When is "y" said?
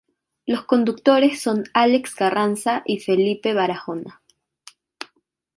2.87-3.05